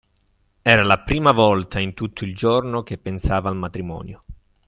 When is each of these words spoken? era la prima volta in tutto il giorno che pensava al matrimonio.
era 0.63 0.83
la 0.83 1.01
prima 1.03 1.31
volta 1.31 1.77
in 1.77 1.93
tutto 1.93 2.23
il 2.25 2.33
giorno 2.33 2.81
che 2.81 2.97
pensava 2.97 3.49
al 3.51 3.55
matrimonio. 3.55 4.23